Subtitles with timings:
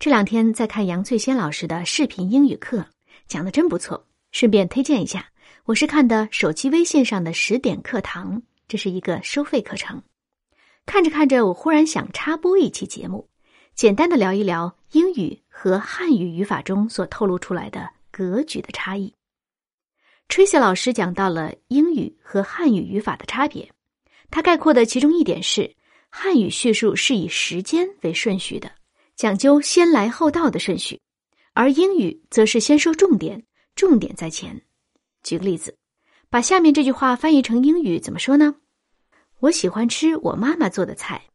[0.00, 2.86] 这两天在看杨翠仙老师的视频英语课，
[3.26, 4.06] 讲的真不错。
[4.30, 5.28] 顺便推荐一下，
[5.64, 10.00] 我是看的手机微信上的十点课堂，这是一个收费课程。
[10.86, 13.28] 看着看着，我忽然想插播一期节目，
[13.74, 19.12] 简单的聊一聊英语和汉语语法中所透露出来的格局的差异。
[20.28, 23.68] Tracy 老师讲到了英语和汉语语法的差别，
[24.30, 25.74] 他概括的其中一点是，
[26.08, 28.70] 汉语叙述是以时间为顺序的。
[29.18, 31.00] 讲究先来后到的顺序，
[31.52, 34.64] 而英语则是先说重点，重点在前。
[35.24, 35.76] 举个例子，
[36.30, 38.54] 把下面这句话翻译成英语怎么说呢？
[39.40, 41.30] 我喜欢吃我妈妈做的菜。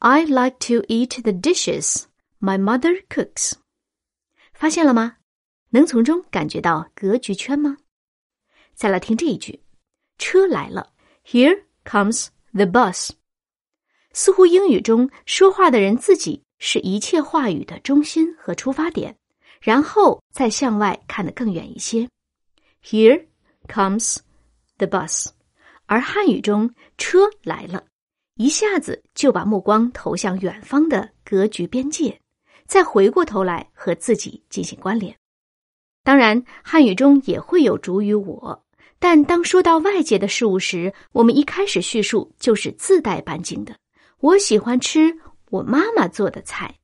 [0.00, 2.04] I like to eat the dishes
[2.40, 3.54] my mother cooks。
[4.52, 5.16] 发现了吗？
[5.70, 7.78] 能从中感觉到格局圈吗？
[8.74, 9.62] 再来听这一句：
[10.18, 10.92] 车来了
[11.24, 13.12] ，Here comes the bus。
[14.12, 16.44] 似乎英语中说话的人自己。
[16.58, 19.16] 是一切话语的中心和出发点，
[19.60, 22.08] 然后再向外看得更远一些。
[22.84, 23.26] Here
[23.68, 24.18] comes
[24.76, 25.28] the bus，
[25.86, 27.84] 而汉语中车来了，
[28.36, 32.20] 一下子就把目光投向远方的格局边界，
[32.66, 35.16] 再回过头来和自己进行关联。
[36.04, 38.64] 当然，汉语中也会有主语我，
[38.98, 43.76] 但当说到外界的事物时，我们一开始叙述就是自带半径的。
[44.20, 45.16] 我喜欢吃。
[45.50, 46.78] 我妈妈做的菜，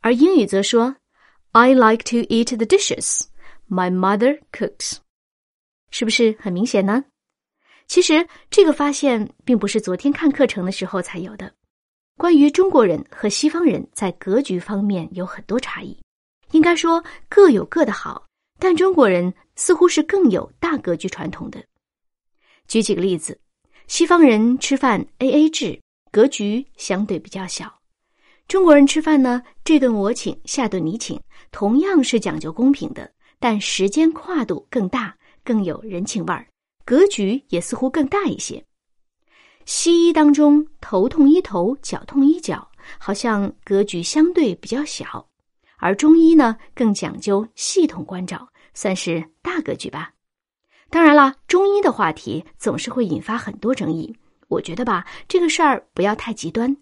[0.00, 0.96] 而英语则说
[1.52, 3.22] ：“I like to eat the dishes
[3.68, 4.98] my mother cooks。”
[5.90, 7.04] 是不是很明显呢？
[7.86, 11.54] 其实这个发现并不是昨天看课程的时候才有的。
[12.16, 15.96] 关于中国人和西方人在格局方面有很多差异，
[16.50, 18.26] 应该说各有各的好，
[18.58, 21.62] 但中国人似乎是更有大格局传统的。
[22.66, 23.38] 举几个例子，
[23.86, 27.75] 西方人吃饭 A A 制，格局相对比较小。
[28.48, 36.46] 中国人吃饭呢，这顿我请，下顿你请，同样是讲究公平的，但时间跨度更大，更有人情味儿，
[36.84, 38.64] 格局也似乎更大一些。
[39.64, 45.26] 西医当中，头痛医头，脚痛医脚，好像格局相对比较小，
[45.78, 50.12] 而中医呢，更讲究系统关照，算是大格局吧。
[50.88, 56.76] 当然了，中医的话题总是会引发很多争议，我觉得吧，这个事儿不要太极端。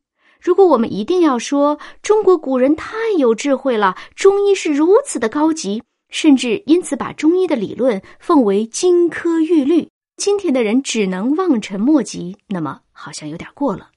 [0.44, 9.88] 如果我们一定要说中国古人太有智慧了，中医是如此的高级，甚至因此把中医的理论奉为金科玉律，
[10.18, 13.88] 今天的人只能望尘莫及，那么好像有点过了。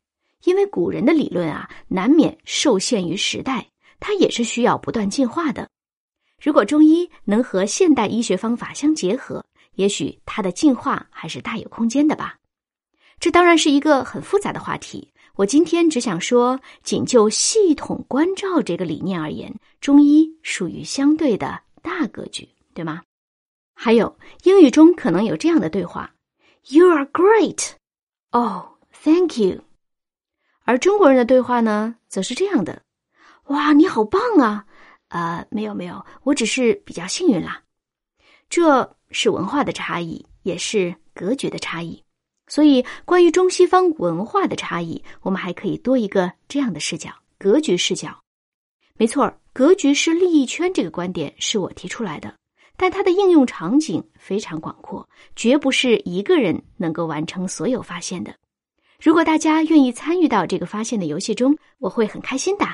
[0.45, 3.67] 因为古人的理论啊，难免受限于时代，
[3.99, 5.67] 它也是需要不断进化的。
[6.41, 9.43] 如果中医能和现代医学方法相结合，
[9.75, 12.37] 也许它的进化还是大有空间的吧。
[13.19, 15.11] 这当然是一个很复杂的话题。
[15.37, 23.03] 我今天只想说，仅就系统关照这个理念而言，中医属于相对的大格局，对吗？
[23.75, 26.11] 还有英语中可能有这样的对话
[26.69, 27.73] ：“You are great.
[28.31, 28.63] Oh,
[29.03, 29.61] thank you。”
[30.65, 32.81] 而中国人的对话呢，则是这样的
[33.45, 34.65] ：“哇，你好棒啊！”
[35.09, 37.61] 呃，没有没有，我只是比较幸运啦。
[38.49, 42.03] 这是文化的差异，也是格局的差异。
[42.47, 48.17] 所以，关于中西方文化的差异，我们还可以多一个这样的视角——格局视角。
[48.95, 52.33] 没错，格局是利益圈这个观点是我提出来的，
[52.77, 58.33] 但它的应用场景非常广阔，绝不是一个人能够完成所有发现的。
[58.99, 62.65] 如果大家愿意参与到这个发现的游戏中，我会很开心的。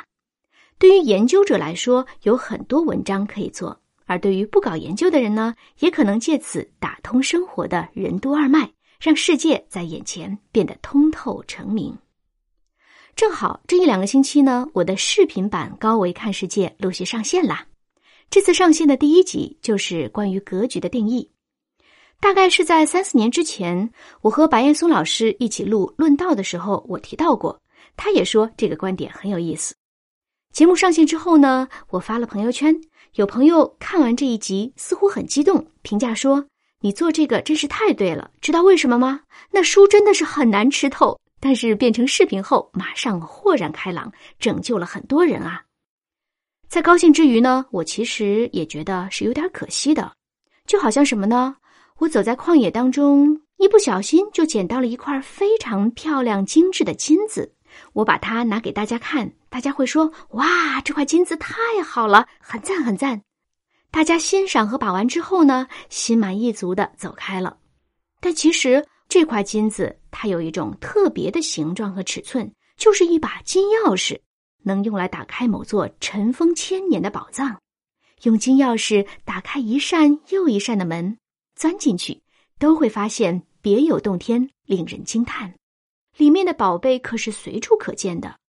[0.77, 3.75] 对于研究者来说，有很多文章可以做；
[4.05, 8.71] 而对于不搞研究的人呢，也可能借此打通生活的任督二脉。
[9.03, 11.93] 让世界在眼前变得通透澄明。
[13.17, 17.67] 正好这一两个星期呢，我的视频版《高维看世界》陆续上线啦。
[18.29, 21.29] 这次上线的第一集就是关于格局的定义。
[22.21, 23.91] 大概是在三四年之前，
[24.21, 27.61] 我和白岩松老师一起录《论道》的时候，我提到过，
[27.97, 29.75] 他也说这个观点很有意思。
[30.53, 32.73] 节目上线之后呢，我发了朋友圈，
[33.15, 36.45] 有朋友看完这一集，似乎很激动，评价说。
[36.83, 39.21] 你做这个真是太对了，知道为什么吗？
[39.49, 45.63] 那书真的是很难吃透，但是变成视频后，马上豁然开朗，拯救了很多人啊！
[46.67, 50.11] 在高兴之余呢，我其实也觉得是有点可惜的，
[50.67, 51.55] 就好像什么呢？
[51.99, 57.49] 我走在旷野当中，一不小心就捡到了一块非常漂亮、精致的金子，
[57.93, 63.21] 我把它拿给大家看，大家会说：“哇，这块金子太好了，很赞，很赞。”
[63.93, 67.55] 大家欣赏和把玩之后呢，心满意足的走开了。
[68.19, 74.19] 但其实这块金子它有一种特别的形状和尺寸，就是一把金钥匙。
[74.63, 77.55] 能用来打开某座尘封千年的宝藏，
[78.23, 81.15] 用金钥匙打开一扇又一扇的门，
[81.55, 82.19] 钻进去
[82.57, 85.53] 都会发现别有洞天，令人惊叹。
[86.17, 88.39] 里面的宝贝可是随处可见的。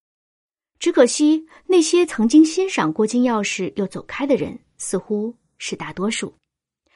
[0.79, 6.35] 只可惜那些曾经欣赏过金钥匙又走开的人，似乎是大多数。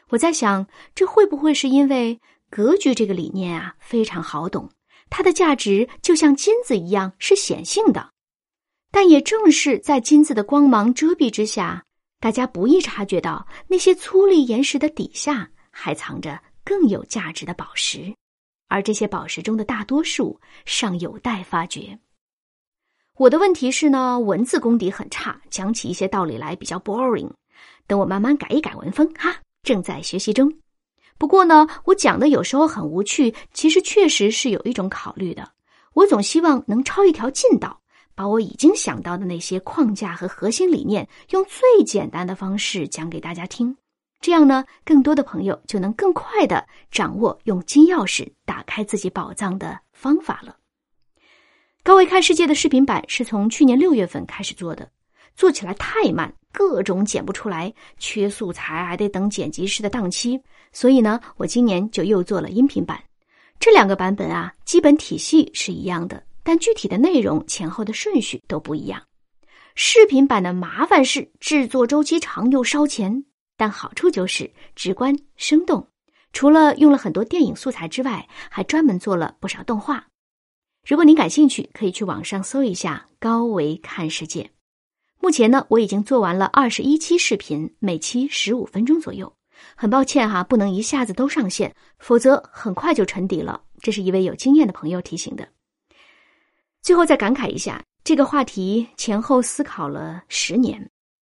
[0.08, 2.20] 我在想，这会不会是因为
[2.50, 4.70] 格局这个理念啊非常好懂，
[5.10, 8.10] 它的价值就像金子一样是显性的。
[8.90, 11.84] 但也正是在金子的光芒遮蔽之下，
[12.20, 18.14] 大家不易察觉到那些粗粝岩石的底下还藏着更有价值的宝石，
[18.68, 21.98] 而这些宝石中的大多数尚有待发掘。
[23.18, 27.30] 我的问题是呢，文字功底很差，讲起一些道理来比较 boring。
[27.88, 30.52] 等我慢慢改一改文风哈，正在学习中。
[31.18, 35.50] 不过呢，我讲的有时候很无趣，其实确实是有一种考虑的。
[35.94, 37.80] 我总希望能抄一条近道。
[38.14, 43.76] 把我已经想到的那些框架和核心理念，用最简单的方式讲给大家听，
[44.20, 50.56] 这样呢，更多的朋友就能更快的掌握用金钥匙打开自己宝藏的方法了。
[51.84, 54.90] 高维看世界的视频版是从去年六月份开始做的，
[55.38, 60.38] 做起来太慢，各种剪不出来，缺素材，还得等剪辑师的档期，
[60.72, 63.00] 所以呢，我今年就又做了音频版。
[63.60, 66.20] 这两个版本啊，基本体系是一样的。
[66.42, 69.00] 但具体的内容前后的顺序都不一样。
[69.76, 73.24] 视频版的麻烦是制作周期长又烧钱，
[73.56, 75.86] 但好处就是直观生动。
[76.32, 80.04] 除了用了很多电影素材之外，还专门做了不少动画。
[80.84, 84.50] 如果您感兴趣，可以去网上搜一下“高维看世界”。
[85.20, 89.32] 目前呢，我已经做完了二十一期视频，每期十五分钟左右。
[89.74, 93.60] 很抱歉哈，不能一下子都上线，否则很快就沉底了。
[93.80, 95.46] 这是一位有经验的朋友提醒的。
[96.80, 100.88] 最后再感慨一下，这个话题前后思考了十年，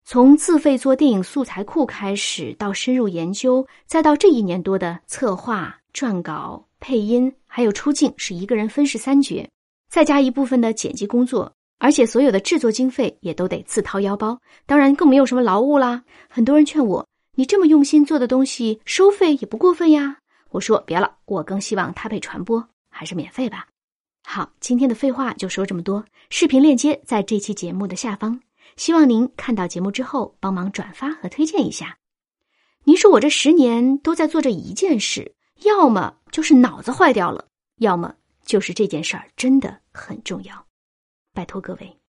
[0.04, 9.48] 从自费做电影素材库开始，到深入研究，再到这一年多的策划、撰稿、配音，还有出镜，是一个人分饰三角，
[9.88, 11.50] 再加一部分的剪辑工作，
[11.80, 16.04] 而且所有的制作经费也都得自掏腰包，当然更没有什么劳务啦。
[16.28, 20.18] 很多人劝我，你这么用心做的东西，收费也不过分呀。
[20.50, 23.66] 我说别了，我更希望它被传播，还是免费吧。
[24.22, 26.04] 好，今天的废话就说这么多。
[26.28, 28.38] 视频链接在这期节目的下方，
[28.76, 31.96] 希望您看到节目之后帮忙转发和推荐一下。
[32.84, 37.46] 您说我这十年都在做这一件事，要么就是脑子坏掉了，
[37.78, 40.69] 要么就是这件事儿真的很重要。
[41.32, 41.99] 拜托各位。